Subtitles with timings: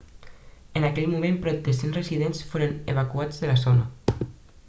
[0.79, 4.25] en aquell moment prop de 100 residents foren evacuats de la zona